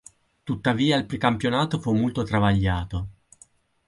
Tuttavia 0.43 0.97
il 0.97 1.05
precampionato 1.05 1.79
fu 1.79 1.93
molto 1.93 2.23
travagliato. 2.23 3.07